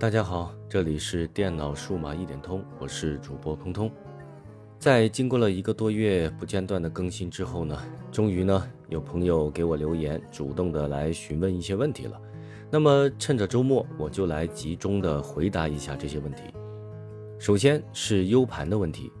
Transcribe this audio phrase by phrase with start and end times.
[0.00, 3.92] 大家好，这里是电脑数码一点通，我是主播通通。
[4.78, 7.78] 在经过了一个多月不间断的更新之后呢，
[8.10, 12.18] 终于呢有朋友给我留言，主动的来询问一些问题了。
[12.70, 16.44] 那么趁着周末，我就来集中的回答一下这些问题。
[17.38, 19.12] 首先是 U 盘的问题，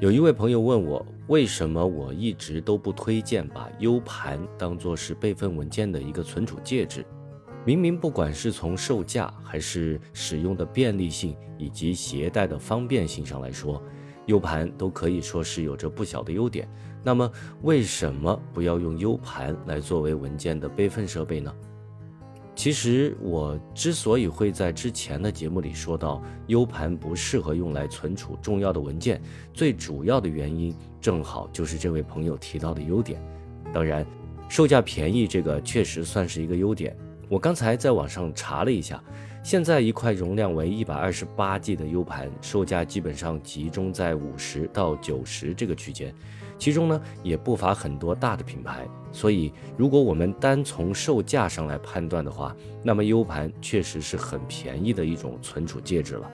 [0.00, 7.06] 有一位朋友问我，为什么我一直都不推荐把 U 盘当做是备份文件的一个存储介质？
[7.66, 13.82] 明明不管是从售价还是使用的便利性以及携带的方便性上来说
[14.26, 16.68] ，U 盘都可以说是有着不小的优点。
[17.02, 17.28] 那么
[17.62, 21.52] 为什么不要用 U 盘来作为文件的备份设备呢？
[22.54, 29.20] 其实我之所以会在之前的节目里说到 U 盘不适合用来存储重要的文件，
[29.52, 33.20] 最主要的原因正好就是这位朋友提到的优点。
[33.74, 34.06] 当然，
[34.48, 36.96] 售价便宜这个确实算是一个优点。
[37.28, 39.02] 我刚才在网上查了一下，
[39.42, 46.14] 现在一块容量为一百二十八 G 的 U 盘，售价基本上集中在五十到九十这个区间，
[46.56, 48.86] 其中呢也不乏很多大的品牌。
[49.10, 56.30] 所以，如果我们单从售价上来判断的话，那么 U 盘确实是很便宜的一种存储介质了。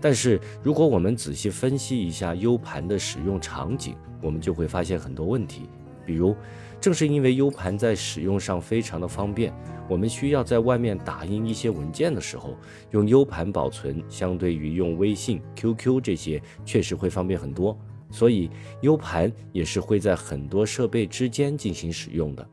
[0.00, 5.68] 但是，如果我们仔细分析一下 U 盘的使用场景，我们就会发现很多问题，
[6.10, 6.34] 比如。
[6.80, 9.52] 正是因为 U 盘在使用上非常的方便，
[9.86, 12.56] 我们需要在外面打印一些文件的时候，
[12.90, 17.78] 用 U 盘保存，相对于用微信、QQ 这些，确实会方便很多。
[18.10, 18.50] 所以
[18.80, 22.48] U 盘也是会在很多设备之间进行使用的。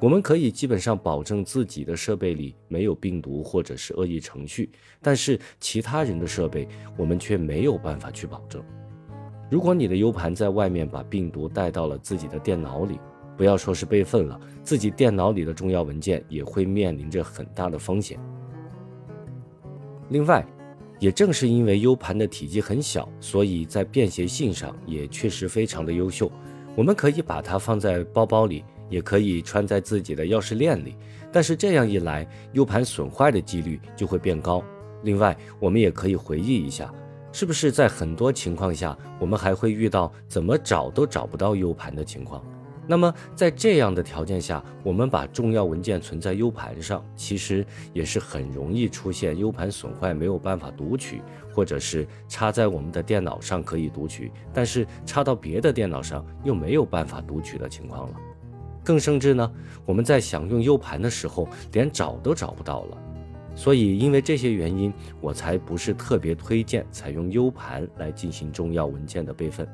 [0.00, 4.68] 我们可以基本上保证自己的设备里没有病毒或者是恶意程序，
[5.00, 8.60] 但是其他人的设备我们却没有办法去保证。
[9.50, 13.00] 如果你的 U 盘在外面把病毒带到了自己的电脑里，
[13.36, 18.16] 不要说是备份了，自己电脑里的重要文件也会面临着很大的风险。
[20.10, 20.46] 另外，
[21.00, 26.30] 也正是因为 U 盘的体积很小，所以在便携性上也确实非常的优秀。
[26.76, 30.94] 我们可以把它放在包包里，也可以穿在自己的钥匙链里。
[31.32, 34.62] 但是这样一来，U 盘损坏的几率就会变高。
[35.02, 36.92] 另外，我们也可以回忆一下，
[37.32, 42.44] 是不是在很多情况下，我们还会遇到怎么找都找不到 U 盘的情况？
[42.86, 51.22] 那么，在这样的条件下，我们把重要文件存在 U 盘上，其实也是很容易出现 U 盘损坏没有办法读取，
[51.54, 58.16] 或者是插在我们的电脑上可以读取，但是插到别的电脑上又没有办法读取的情况了。
[58.82, 59.52] 更甚至呢，
[59.86, 62.98] 我们在想用 U 盘的时候，连找都找不到了。
[63.54, 69.68] 所以，因为这些原因，我才不是特别推荐采用 U 盘来进行重要文件的备份，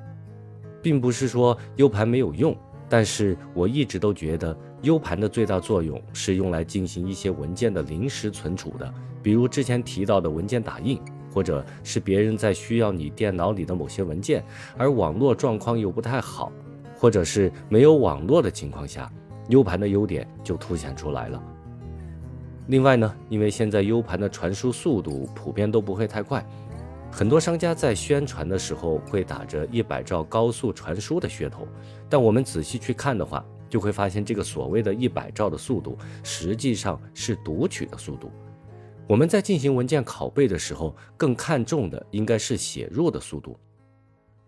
[0.83, 2.57] 并不是说 U 盘没有用。
[2.89, 11.01] 但是我一直都觉得，U 盘的最大作用是用来进行一些文件的临时存储的，比如之前提到的文件打印，
[11.33, 14.45] 或者是别人在需要你电脑里的某些文件，
[14.77, 16.53] 而网络状况又不太好，
[16.97, 19.11] 或者是没有网络的情况下
[19.49, 21.43] ，U 盘的优点就凸显出来了。
[22.69, 26.45] 另外呢，因为现在 U 盘的传输速度普遍都不会太快。
[27.13, 31.67] 很多商家在宣传的时候会打着一百兆高速传输的噱头，
[32.11, 38.31] 但我们仔细去看的话，就会发现这个所谓的一百兆的速度，实际上是读取的速度。
[39.07, 43.57] 我们在进行文件拷贝的时候，更看重的应该是写入的速度，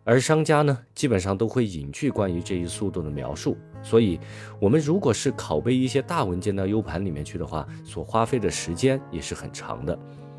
[0.08, 3.58] 而商家呢，基本上都会隐去关于这一速度的描述。
[3.82, 4.18] 所以，
[4.58, 9.98] 我们如果是拷贝一些大文件到 U 盘里面去的话，所花费的时间也是很长的。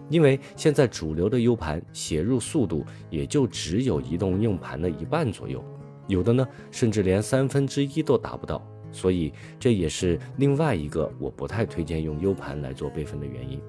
[0.09, 5.63] 因为现在主流的 U 盘写入速度也就只有移动硬盘的一半左右，
[6.07, 13.61] 有的呢甚至连三分之一都达不到，所以这也是另外一个我不太推荐用 U 盘来做备份的原因。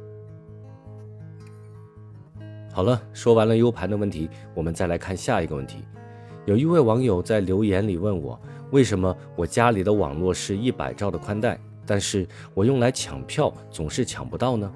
[2.81, 5.85] 好了，说完了 U 盘的问题，我们再来看下一个问题。
[6.47, 14.73] 有一位网友在留言里问我，为什么我家里的网络是一百兆的宽带，但是我用来抢票总是抢不到呢？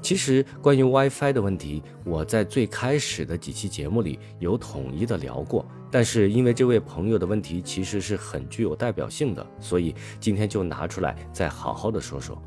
[0.00, 5.66] 其实关于 WiFi 的问题，我在最开始的几期节目里有统一的聊过。
[5.90, 12.40] 但是因为这位朋友的问题其实是很具有代表性的，所以今天就拿出来再好好的说说。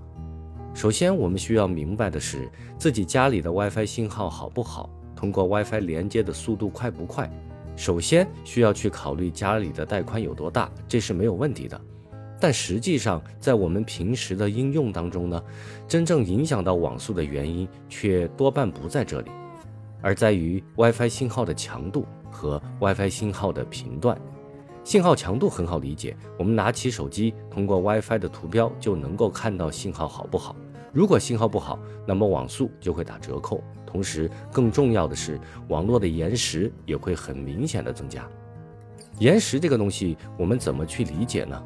[0.78, 2.48] 首先，我们需要明白的是，
[2.78, 7.28] 自己家里的 WiFi 信号好不好，通过 WiFi 连接的速度快不快，
[7.76, 11.82] 首先需要去考虑家里的带宽有多大，这是没有问题的。
[12.40, 15.44] 但实际上，在我们平时的应用当中呢，
[15.88, 19.32] 真正影响到网速的原因却多半不在这里，
[20.00, 24.16] 而在于 WiFi 信号的强度和 WiFi 信号的频段。
[24.84, 30.56] 信号强度很好理解，我们拿起手机，通过 WiFi 的图标就能够看到信号好不好。
[30.98, 31.78] 如果信号不好，
[32.08, 33.64] 那么网速就会打折扣。
[33.86, 38.28] 同时更重要的是，网络的延时也会很明显的增加。
[39.20, 41.64] 延时这个东西，我们怎么去理解呢？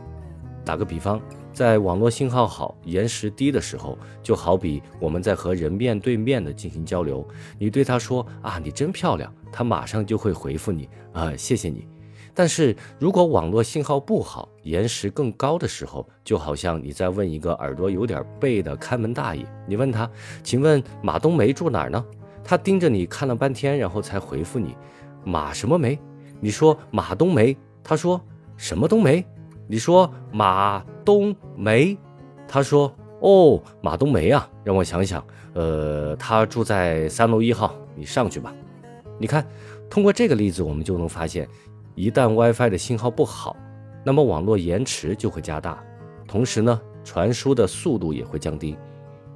[0.65, 1.21] 打个比方，
[1.53, 7.25] 在网络信号好、延时低的时候，就好比我们在和人面对面的进行交流，
[7.57, 11.87] 你对他说啊，你真漂亮，他马上就会回复你啊，谢谢你。
[12.33, 20.09] 但是如果网络信号不好、延时更高的时候，就好像你在问一个耳朵有点背的看门大爷，你问他，
[20.43, 22.03] 请问马冬梅住哪儿呢？
[22.43, 24.75] 他盯着你看了半天，然后才回复你，
[25.23, 25.99] 马什么梅？
[26.39, 28.19] 你说马冬梅，他说
[28.57, 29.25] 什么冬梅？
[29.67, 31.97] 你说马冬梅，
[32.47, 35.23] 他说哦，马冬梅啊，让我想想，
[35.53, 38.53] 呃，他住在三楼一号，你上去吧。
[39.19, 39.45] 你看，
[39.89, 41.47] 通过这个例子，我们就能发现，
[41.95, 43.55] 一旦 WiFi 的信号不好，
[44.05, 45.83] 那么网络延迟就会加大，
[46.27, 48.77] 同时呢，传输的速度也会降低。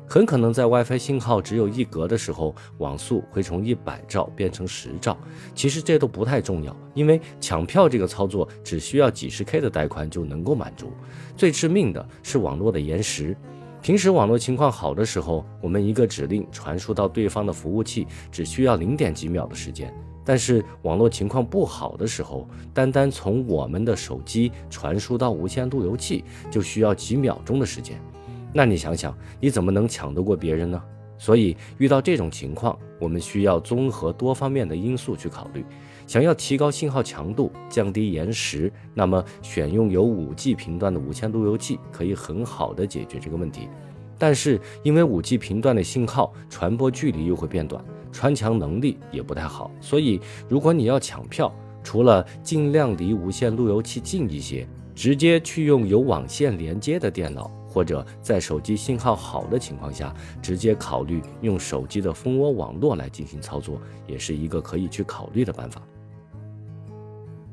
[0.07, 5.18] 很可能在 WiFi 信号只有一格的时候，网速会从一百兆变成十兆。
[5.56, 10.92] 其实这都不太重要，因为抢票这个操作只需要几十 K 的带宽就能够满足。
[11.36, 13.36] 最致命的是网络的延时。
[13.81, 19.92] 平时网络情况好的时候，我们一个指令传输到对方的服务器只需要零点几秒的时间。
[20.25, 28.01] 但是网络情况不好的时候，单单从我们的手机传输到无线路由器就需要几秒钟的时间。
[28.51, 30.81] 那你想想，你怎么能抢得过别人呢？
[31.18, 35.63] 所以遇到这种情况，我们需要综合多方面的因素去考虑。
[36.07, 43.69] 想要提高信号强度、降低延时，那么选用有 5G 频段的无线路由器可以很好的解决这个问题。
[44.18, 47.83] 但是因为 5G 频段的信号传播距离又会变短，
[48.16, 51.54] 穿墙能力也不太好，所以如果你要抢票，
[51.84, 54.66] 除了尽量离无线路由器近一些，
[54.96, 57.52] 直接去用有网线连接的电脑。
[57.68, 65.82] 或者在手机信号好的情况下，直接考虑用手机的蜂窝网络来进行操作，也是一个可以去考虑的办法。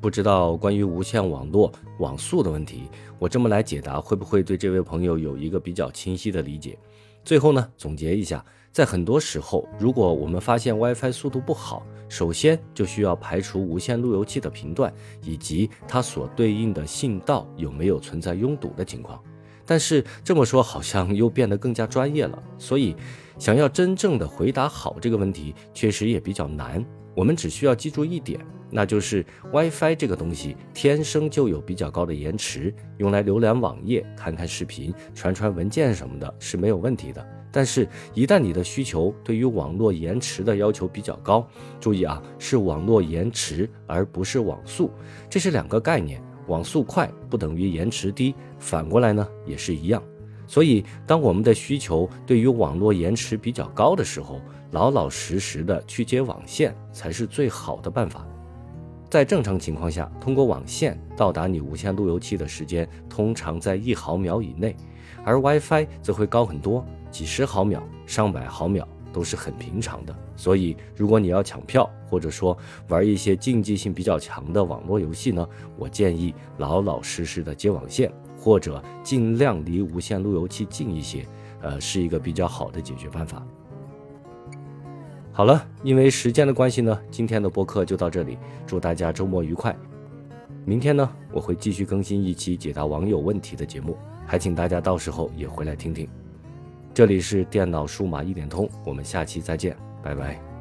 [0.02, 1.70] 不知道关于无线网络
[2.00, 2.88] 网速的问题，
[3.20, 6.76] 我这么来解答，会不会对这位朋友有一个比较清晰的理解？
[7.22, 19.22] 最后呢，总结一下，在很多时候，如果我们发现 WiFi 速度不好，首先就需要排除无线路由器的频段以及它所对应的信道有没有存在拥堵的情况。
[19.64, 22.96] 但是这么说好像又变得更加专业了，所以
[23.38, 26.84] 想要真正的回答好这个问题，确实也比较难。
[27.14, 37.24] 我们只需要记住一点，那就是 WiFi 这个东西天生就有比较高的延迟，用来浏览网页、看看视频、传传文件什么的是没有问题的。
[37.54, 41.46] 但是，一旦你的需求对于网络延迟的要求比较高，
[41.78, 44.90] 注意啊，是网络延迟而不是网速，
[45.28, 46.22] 这是两个概念。
[46.48, 50.02] 网速快不等于延迟低，反过来呢也是一样。
[50.46, 54.40] 所以，当我们的需求对于网络延迟比较高的时候，
[54.72, 58.26] 老老实实的去接网线才是最好的办法。
[59.08, 64.76] 在正常情况下，通过网线到达你无线路由器的时间通常在一毫秒以内，
[65.24, 68.86] 而 WiFi 则会高很多，几十毫秒、上百毫秒。
[69.12, 72.56] 都是很平常的，所以如果你要抢票，或者说
[72.88, 75.46] 玩一些竞技性比较强的网络游戏呢，
[75.76, 81.26] 我建议老老实实的接网线，或者尽量离无线路由器近一些，
[81.60, 83.46] 呃，是一个比较好的解决办法。
[85.34, 88.36] 好了，因为时间的关系呢，今天的播客就到这里，
[88.66, 89.74] 祝大家周末愉快。
[90.64, 93.96] 明天呢，我会继续更新一期解答网友问题的节目，
[94.26, 96.06] 还请大家到时候也回来听听。
[96.92, 100.51] 这里是电脑数码一点通，我们下期再见，拜拜。